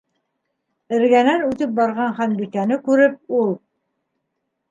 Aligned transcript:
Эргәнән 0.99 1.43
үтеп 1.49 1.75
барған 1.81 2.15
Ханбикәне 2.21 2.79
күреп, 2.87 3.19
ул: 3.43 3.55